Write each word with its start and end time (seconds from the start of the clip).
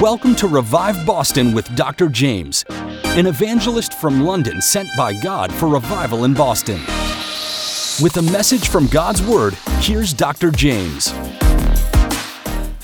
Welcome 0.00 0.36
to 0.36 0.46
Revive 0.46 1.04
Boston 1.04 1.52
with 1.52 1.74
Dr. 1.74 2.06
Jaymz, 2.06 2.64
an 3.18 3.26
evangelist 3.26 3.94
from 3.94 4.20
London 4.20 4.62
sent 4.62 4.88
by 4.96 5.12
God 5.12 5.52
for 5.52 5.66
revival 5.66 6.24
in 6.24 6.34
Boston. 6.34 6.78
With 8.00 8.16
a 8.16 8.22
message 8.22 8.68
from 8.68 8.86
God's 8.86 9.20
Word, 9.20 9.54
here's 9.80 10.12
Dr. 10.12 10.52
Jaymz. 10.52 11.47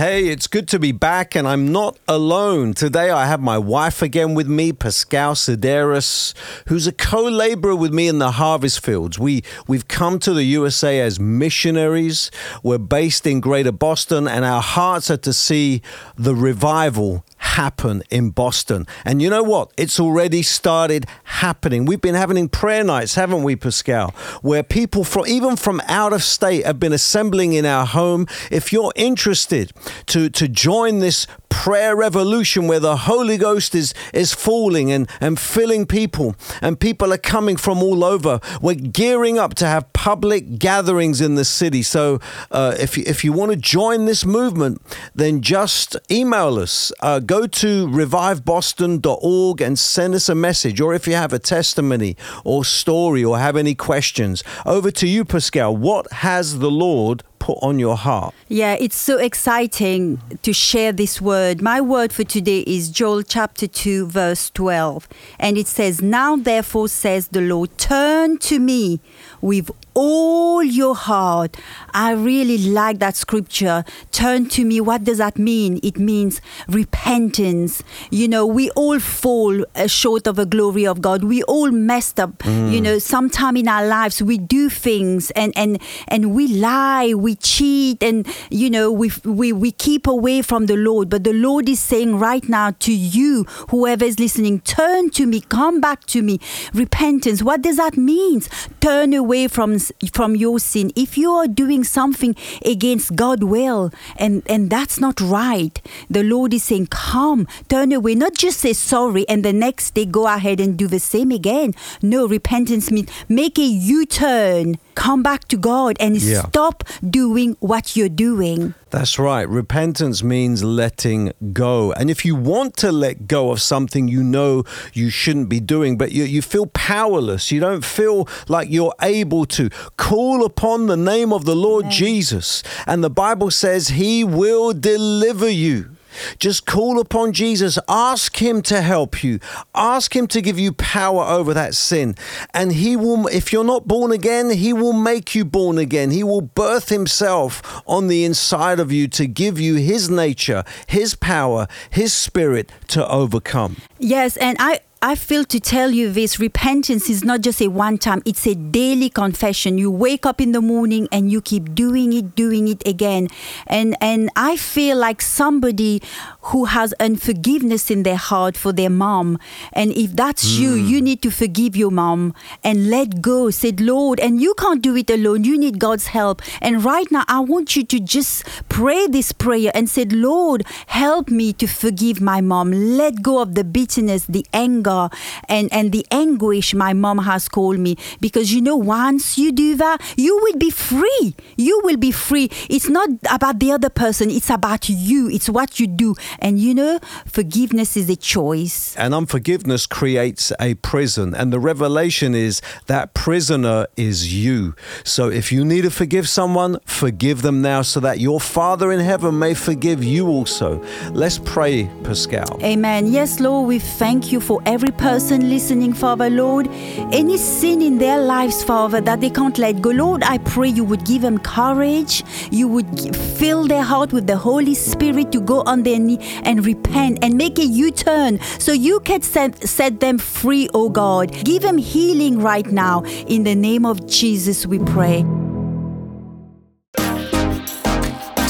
Hey, 0.00 0.28
it's 0.28 0.46
good 0.46 0.66
to 0.68 0.78
be 0.78 0.92
back, 0.92 1.34
and 1.34 1.46
I'm 1.46 1.72
not 1.72 1.98
alone. 2.08 2.72
Today 2.72 3.10
I 3.10 3.26
have 3.26 3.42
my 3.42 3.58
wife 3.58 4.00
again 4.00 4.32
with 4.32 4.48
me, 4.48 4.72
Pascale 4.72 5.34
Sideras, 5.34 6.32
who's 6.68 6.86
a 6.86 6.92
co-laborer 6.92 7.76
with 7.76 7.92
me 7.92 8.08
in 8.08 8.18
the 8.18 8.30
harvest 8.30 8.82
fields. 8.82 9.18
We 9.18 9.44
we've 9.68 9.88
come 9.88 10.18
to 10.20 10.32
the 10.32 10.44
USA 10.44 11.00
as 11.00 11.20
missionaries. 11.20 12.30
We're 12.62 12.78
based 12.78 13.26
in 13.26 13.40
Greater 13.40 13.72
Boston, 13.72 14.26
and 14.26 14.42
our 14.42 14.62
hearts 14.62 15.10
are 15.10 15.18
to 15.18 15.34
see 15.34 15.82
the 16.16 16.34
revival 16.34 17.22
happen 17.60 18.02
in 18.08 18.30
Boston. 18.30 18.86
And 19.04 19.20
you 19.20 19.28
know 19.28 19.42
what? 19.42 19.70
It's 19.76 20.00
already 20.00 20.42
started 20.42 21.04
happening. 21.24 21.84
We've 21.84 22.00
been 22.00 22.14
having 22.14 22.48
prayer 22.48 22.82
nights, 22.82 23.16
haven't 23.16 23.42
we, 23.42 23.54
Pascale? 23.54 24.14
Where 24.40 24.62
people 24.62 25.04
from 25.04 25.26
even 25.26 25.56
from 25.56 25.82
out 25.86 26.14
of 26.14 26.22
state 26.22 26.64
have 26.64 26.80
been 26.80 26.94
assembling 26.94 27.52
in 27.52 27.66
our 27.66 27.84
home. 27.84 28.26
If 28.50 28.72
you're 28.72 28.94
interested 28.96 29.72
to, 30.06 30.30
to 30.30 30.48
join 30.48 31.00
this 31.00 31.26
prayer 31.60 31.94
revolution 31.94 32.66
where 32.66 32.80
the 32.80 32.96
Holy 32.96 33.36
Ghost 33.36 33.74
is, 33.74 33.92
is 34.14 34.32
falling 34.32 34.90
and, 34.90 35.06
and 35.20 35.38
filling 35.38 35.84
people, 35.84 36.34
and 36.62 36.80
people 36.80 37.12
are 37.12 37.18
coming 37.18 37.58
from 37.58 37.82
all 37.82 38.02
over. 38.02 38.40
We're 38.62 38.76
gearing 38.76 39.38
up 39.38 39.52
to 39.56 39.66
have 39.66 39.92
public 39.92 40.58
gatherings 40.58 41.20
in 41.20 41.34
the 41.34 41.44
city. 41.44 41.82
So 41.82 42.18
uh, 42.50 42.76
if, 42.80 42.96
you, 42.96 43.04
if 43.06 43.24
you 43.24 43.34
want 43.34 43.50
to 43.50 43.58
join 43.58 44.06
this 44.06 44.24
movement, 44.24 44.80
then 45.14 45.42
just 45.42 45.98
email 46.10 46.58
us. 46.58 46.92
Uh, 47.00 47.18
go 47.18 47.46
to 47.46 47.86
reviveboston.org 47.88 49.60
and 49.60 49.78
send 49.78 50.14
us 50.14 50.30
a 50.30 50.34
message. 50.34 50.80
Or 50.80 50.94
if 50.94 51.06
you 51.06 51.14
have 51.14 51.34
a 51.34 51.38
testimony 51.38 52.16
or 52.42 52.64
story 52.64 53.22
or 53.22 53.38
have 53.38 53.56
any 53.56 53.74
questions, 53.74 54.42
over 54.64 54.90
to 54.92 55.06
you, 55.06 55.26
Pascale. 55.26 55.76
What 55.76 56.10
has 56.10 56.60
the 56.60 56.70
Lord 56.70 57.22
put 57.40 57.58
on 57.60 57.80
your 57.80 57.96
heart? 57.96 58.32
Yeah, 58.46 58.76
it's 58.78 58.96
so 58.96 59.18
exciting 59.18 60.20
to 60.42 60.52
share 60.52 60.92
this 60.92 61.20
word. 61.20 61.60
My 61.60 61.80
word 61.80 62.12
for 62.12 62.22
today 62.22 62.60
is 62.60 62.90
Joel 62.90 63.22
chapter 63.24 63.66
2, 63.66 64.06
verse 64.06 64.50
12. 64.50 65.08
And 65.40 65.58
it 65.58 65.66
says, 65.66 66.00
Now 66.00 66.36
therefore 66.36 66.88
says 66.88 67.28
the 67.28 67.40
Lord, 67.40 67.76
turn 67.78 68.38
to 68.38 68.60
me 68.60 69.00
with 69.40 69.70
all 69.94 70.62
your 70.62 70.94
heart. 70.94 71.56
I 71.92 72.12
really 72.12 72.58
like 72.58 72.98
that 73.00 73.16
scripture. 73.16 73.84
Turn 74.12 74.48
to 74.50 74.64
me. 74.64 74.80
What 74.80 75.04
does 75.04 75.18
that 75.18 75.38
mean? 75.38 75.80
It 75.82 75.98
means 75.98 76.40
repentance. 76.68 77.82
You 78.10 78.28
know, 78.28 78.46
we 78.46 78.70
all 78.70 79.00
fall 79.00 79.64
uh, 79.74 79.86
short 79.86 80.26
of 80.26 80.36
the 80.36 80.46
glory 80.46 80.86
of 80.86 81.00
God. 81.00 81.24
We 81.24 81.42
all 81.44 81.70
messed 81.70 82.20
up. 82.20 82.38
Mm. 82.38 82.72
You 82.72 82.80
know, 82.80 82.98
sometime 82.98 83.56
in 83.56 83.68
our 83.68 83.86
lives 83.86 84.22
we 84.22 84.38
do 84.38 84.68
things 84.68 85.30
and 85.32 85.52
and 85.56 85.80
and 86.08 86.34
we 86.34 86.48
lie, 86.48 87.14
we 87.14 87.29
cheat, 87.34 88.02
and 88.02 88.26
you 88.50 88.70
know 88.70 88.90
we 88.90 89.10
we 89.24 89.52
we 89.52 89.72
keep 89.72 90.06
away 90.06 90.42
from 90.42 90.66
the 90.66 90.76
Lord. 90.76 91.08
But 91.08 91.24
the 91.24 91.32
Lord 91.32 91.68
is 91.68 91.80
saying 91.80 92.18
right 92.18 92.46
now 92.48 92.72
to 92.80 92.92
you, 92.92 93.44
whoever 93.70 94.04
is 94.04 94.18
listening, 94.18 94.60
turn 94.60 95.10
to 95.10 95.26
me, 95.26 95.40
come 95.40 95.80
back 95.80 96.06
to 96.06 96.22
me. 96.22 96.40
Repentance. 96.74 97.42
What 97.42 97.62
does 97.62 97.76
that 97.76 97.96
mean? 97.96 98.42
Turn 98.80 99.14
away 99.14 99.48
from 99.48 99.78
from 100.12 100.36
your 100.36 100.58
sin. 100.58 100.92
If 100.96 101.18
you 101.18 101.30
are 101.32 101.48
doing 101.48 101.84
something 101.84 102.36
against 102.64 103.16
God 103.16 103.42
will 103.44 103.90
and 104.16 104.42
and 104.46 104.70
that's 104.70 104.98
not 105.00 105.20
right, 105.20 105.80
the 106.08 106.22
Lord 106.22 106.54
is 106.54 106.64
saying, 106.64 106.88
"Come, 106.88 107.46
turn 107.68 107.92
away." 107.92 108.14
Not 108.14 108.34
just 108.34 108.60
say 108.60 108.72
sorry 108.72 109.28
and 109.28 109.44
the 109.44 109.52
next 109.52 109.94
day 109.94 110.04
go 110.04 110.26
ahead 110.26 110.60
and 110.60 110.76
do 110.76 110.86
the 110.86 110.98
same 110.98 111.30
again. 111.30 111.74
No, 112.02 112.26
repentance 112.26 112.90
means 112.90 113.10
make 113.28 113.58
a 113.58 113.62
U-turn, 113.62 114.76
come 115.00 115.22
back 115.22 115.48
to 115.48 115.56
God, 115.56 115.96
and 115.98 116.20
yeah. 116.20 116.42
stop 116.42 116.84
doing 117.08 117.56
what 117.60 117.96
you're 117.96 118.10
doing. 118.10 118.74
That's 118.90 119.18
right. 119.18 119.48
Repentance 119.48 120.22
means 120.22 120.62
letting 120.62 121.32
go. 121.54 121.92
And 121.92 122.10
if 122.10 122.22
you 122.26 122.36
want 122.36 122.76
to 122.78 122.92
let 122.92 123.26
go 123.26 123.50
of 123.50 123.62
something 123.62 124.08
you 124.08 124.22
know 124.22 124.64
you 124.92 125.08
shouldn't 125.08 125.48
be 125.48 125.58
doing, 125.58 125.96
but 125.96 126.12
you, 126.12 126.24
you 126.24 126.42
feel 126.42 126.66
powerless, 126.66 127.50
you 127.50 127.60
don't 127.60 127.84
feel 127.84 128.28
like 128.46 128.68
you're 128.68 128.94
able 129.00 129.46
to, 129.46 129.70
call 129.96 130.44
upon 130.44 130.86
the 130.86 130.98
name 130.98 131.32
of 131.32 131.46
the 131.46 131.56
Lord 131.56 131.86
Amen. 131.86 131.96
Jesus. 131.96 132.62
And 132.86 133.02
the 133.02 133.08
Bible 133.08 133.50
says 133.50 133.88
he 133.88 134.22
will 134.22 134.74
deliver 134.74 135.48
you. 135.48 135.96
Just 136.38 136.66
call 136.66 137.00
upon 137.00 137.32
Jesus. 137.32 137.78
Ask 137.88 138.40
Him 138.40 138.62
to 138.62 138.80
help 138.80 139.22
you. 139.22 139.40
Ask 139.74 140.14
Him 140.14 140.26
to 140.28 140.40
give 140.40 140.58
you 140.58 140.72
power 140.72 141.22
over 141.24 141.54
that 141.54 141.74
sin. 141.74 142.14
And 142.54 142.72
He 142.72 142.96
will, 142.96 143.26
if 143.28 143.52
you're 143.52 143.64
not 143.64 143.88
born 143.88 144.12
again, 144.12 144.50
He 144.50 144.72
will 144.72 144.92
make 144.92 145.34
you 145.34 145.44
born 145.44 145.78
again. 145.78 146.10
He 146.10 146.22
will 146.24 146.40
birth 146.40 146.88
Himself 146.88 147.82
on 147.86 148.08
the 148.08 148.24
inside 148.24 148.80
of 148.80 148.92
you 148.92 149.08
to 149.08 149.26
give 149.26 149.60
you 149.60 149.76
His 149.76 150.08
nature, 150.10 150.64
His 150.86 151.14
power, 151.14 151.66
His 151.90 152.12
spirit 152.12 152.70
to 152.88 153.08
overcome. 153.08 153.76
Yes. 153.98 154.36
And 154.36 154.56
I, 154.60 154.80
I 155.02 155.14
feel 155.14 155.44
to 155.44 155.58
tell 155.58 155.92
you 155.92 156.12
this 156.12 156.38
repentance 156.38 157.08
is 157.08 157.24
not 157.24 157.40
just 157.40 157.62
a 157.62 157.68
one 157.68 157.96
time, 157.96 158.20
it's 158.26 158.46
a 158.46 158.54
daily 158.54 159.08
confession. 159.08 159.78
You 159.78 159.90
wake 159.90 160.26
up 160.26 160.42
in 160.42 160.52
the 160.52 160.60
morning 160.60 161.08
and 161.10 161.32
you 161.32 161.40
keep 161.40 161.74
doing 161.74 162.12
it, 162.12 162.34
doing 162.34 162.68
it 162.68 162.86
again. 162.86 163.28
And 163.66 163.96
and 164.02 164.28
I 164.36 164.58
feel 164.58 164.98
like 164.98 165.22
somebody 165.22 166.02
who 166.42 166.66
has 166.66 166.92
unforgiveness 167.00 167.90
in 167.90 168.02
their 168.02 168.18
heart 168.18 168.58
for 168.58 168.74
their 168.74 168.90
mom. 168.90 169.38
And 169.72 169.90
if 169.92 170.12
that's 170.12 170.44
mm. 170.44 170.58
you, 170.58 170.74
you 170.74 171.00
need 171.00 171.22
to 171.22 171.30
forgive 171.30 171.76
your 171.76 171.90
mom 171.90 172.34
and 172.62 172.90
let 172.90 173.22
go. 173.22 173.48
Said 173.48 173.80
Lord, 173.80 174.20
and 174.20 174.38
you 174.38 174.52
can't 174.58 174.82
do 174.82 174.94
it 174.96 175.08
alone. 175.08 175.44
You 175.44 175.58
need 175.58 175.78
God's 175.78 176.08
help. 176.08 176.42
And 176.60 176.84
right 176.84 177.10
now 177.10 177.24
I 177.26 177.40
want 177.40 177.74
you 177.74 177.84
to 177.84 178.00
just 178.00 178.44
pray 178.68 179.06
this 179.06 179.32
prayer 179.32 179.72
and 179.74 179.88
said, 179.88 180.12
Lord, 180.12 180.66
help 180.88 181.30
me 181.30 181.54
to 181.54 181.66
forgive 181.66 182.20
my 182.20 182.42
mom. 182.42 182.70
Let 182.72 183.22
go 183.22 183.40
of 183.40 183.54
the 183.54 183.64
bitterness, 183.64 184.26
the 184.26 184.44
anger 184.52 184.89
anger 184.90 185.14
and, 185.48 185.68
and 185.72 185.92
the 185.92 186.06
anguish 186.10 186.74
my 186.74 186.92
mom 186.92 187.18
has 187.18 187.48
called 187.48 187.78
me. 187.78 187.96
Because 188.20 188.52
you 188.52 188.60
know, 188.60 188.76
once 188.76 189.38
you 189.38 189.52
do 189.52 189.76
that, 189.76 190.00
you 190.16 190.36
will 190.36 190.56
be 190.56 190.70
free. 190.70 191.34
You 191.56 191.80
will 191.84 191.96
be 191.96 192.12
free. 192.12 192.50
It's 192.68 192.88
not 192.88 193.08
about 193.30 193.58
the 193.58 193.72
other 193.72 193.90
person, 193.90 194.30
it's 194.30 194.50
about 194.50 194.88
you. 194.88 195.28
It's 195.30 195.48
what 195.48 195.80
you 195.80 195.86
do. 195.86 196.14
And 196.38 196.58
you 196.58 196.74
know, 196.74 197.00
forgiveness 197.26 197.96
is 197.96 198.08
a 198.10 198.16
choice. 198.16 198.96
And 198.96 199.14
unforgiveness 199.14 199.86
creates 199.86 200.52
a 200.60 200.74
prison. 200.74 201.34
And 201.34 201.52
the 201.52 201.60
revelation 201.60 202.34
is 202.34 202.60
that 202.86 203.14
prisoner 203.14 203.86
is 203.96 204.32
you. 204.32 204.74
So 205.04 205.28
if 205.28 205.52
you 205.52 205.64
need 205.64 205.82
to 205.82 205.90
forgive 205.90 206.28
someone, 206.28 206.78
forgive 206.84 207.42
them 207.42 207.62
now 207.62 207.82
so 207.82 208.00
that 208.00 208.20
your 208.20 208.40
Father 208.40 208.92
in 208.92 209.00
heaven 209.00 209.38
may 209.38 209.54
forgive 209.54 210.02
you 210.02 210.28
also. 210.28 210.82
Let's 211.12 211.38
pray, 211.38 211.90
Pascale. 212.02 212.62
Amen. 212.62 213.06
Yes, 213.12 213.40
Lord, 213.40 213.68
we 213.68 213.78
thank 213.78 214.32
you 214.32 214.40
for 214.40 214.62
every 214.66 214.79
every 214.80 214.92
person 214.92 215.50
listening, 215.50 215.92
Father, 215.92 216.30
Lord, 216.30 216.66
any 217.12 217.36
sin 217.36 217.82
in 217.82 217.98
their 217.98 218.18
lives, 218.18 218.64
Father, 218.64 219.02
that 219.02 219.20
they 219.20 219.28
can't 219.28 219.58
let 219.58 219.82
go, 219.82 219.90
Lord, 219.90 220.22
I 220.22 220.38
pray 220.38 220.68
you 220.68 220.84
would 220.84 221.04
give 221.04 221.20
them 221.20 221.36
courage. 221.36 222.24
You 222.50 222.66
would 222.68 223.14
fill 223.14 223.66
their 223.66 223.82
heart 223.82 224.14
with 224.14 224.26
the 224.26 224.38
Holy 224.38 224.74
Spirit 224.74 225.32
to 225.32 225.40
go 225.42 225.60
on 225.66 225.82
their 225.82 225.98
knee 225.98 226.18
and 226.44 226.64
repent 226.64 227.18
and 227.20 227.36
make 227.36 227.58
a 227.58 227.64
U 227.64 227.90
turn 227.90 228.40
so 228.58 228.72
you 228.72 229.00
can 229.00 229.20
set, 229.20 229.68
set 229.68 230.00
them 230.00 230.16
free, 230.16 230.66
oh 230.72 230.88
God. 230.88 231.30
Give 231.44 231.60
them 231.60 231.76
healing 231.76 232.38
right 232.38 232.64
now. 232.64 233.02
In 233.26 233.42
the 233.42 233.54
name 233.54 233.84
of 233.84 234.06
Jesus, 234.06 234.66
we 234.66 234.78
pray. 234.78 235.26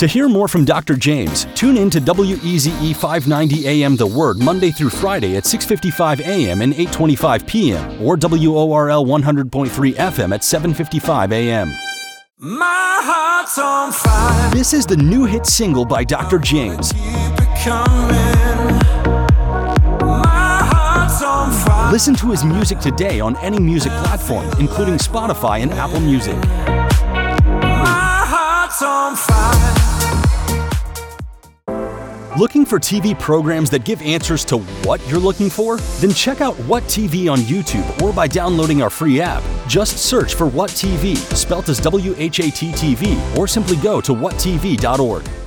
To 0.00 0.06
hear 0.06 0.30
more 0.30 0.48
from 0.48 0.64
Dr. 0.64 0.94
Jaymz, 0.94 1.44
tune 1.54 1.76
in 1.76 1.90
to 1.90 2.00
WEZE 2.00 2.96
590 2.96 3.68
AM 3.68 3.96
The 3.96 4.06
Word 4.06 4.38
Monday 4.38 4.70
through 4.70 4.88
Friday 4.88 5.36
at 5.36 5.44
6:55 5.44 6.22
AM 6.22 6.62
and 6.62 6.72
8:25 6.72 7.46
PM 7.46 8.02
or 8.02 8.16
WORL 8.16 9.04
100.3 9.04 9.92
FM 9.98 10.32
at 10.32 10.42
7:55 10.42 11.32
AM. 11.32 11.74
My 12.38 12.98
heart's 13.02 13.58
on 13.58 13.92
fire. 13.92 14.50
This 14.52 14.72
is 14.72 14.86
the 14.86 14.96
new 14.96 15.26
hit 15.26 15.44
single 15.44 15.84
by 15.84 16.02
Dr. 16.02 16.38
Jaymz. 16.38 16.94
Listen 21.92 22.14
to 22.14 22.30
his 22.30 22.42
music 22.42 22.78
today 22.80 23.20
on 23.20 23.36
any 23.42 23.60
music 23.60 23.92
platform, 24.02 24.48
including 24.58 24.96
Spotify 24.96 25.60
and 25.60 25.70
Apple 25.74 26.00
Music. 26.00 26.38
Looking 32.40 32.64
for 32.64 32.78
TV 32.78 33.18
programs 33.18 33.68
that 33.68 33.84
give 33.84 34.00
answers 34.00 34.46
to 34.46 34.60
what 34.86 35.06
you're 35.06 35.18
looking 35.18 35.50
for? 35.50 35.76
Then 36.00 36.14
check 36.14 36.40
out 36.40 36.54
What 36.60 36.82
TV 36.84 37.30
on 37.30 37.40
YouTube 37.40 38.00
or 38.00 38.14
by 38.14 38.26
downloading 38.28 38.80
our 38.80 38.88
free 38.88 39.20
app. 39.20 39.42
Just 39.68 39.98
search 39.98 40.32
for 40.32 40.46
What 40.46 40.70
TV, 40.70 41.16
spelt 41.36 41.68
as 41.68 41.78
W 41.80 42.14
H 42.16 42.40
A 42.40 42.50
T 42.50 42.72
T 42.72 42.94
V, 42.94 43.22
or 43.36 43.46
simply 43.46 43.76
go 43.76 44.00
to 44.00 44.12
whattv.org. 44.12 45.39